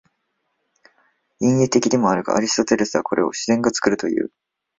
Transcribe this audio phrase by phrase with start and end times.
[1.41, 4.31] 隠喩的でもあるが、アリストテレスはこれを「自然が作る」という。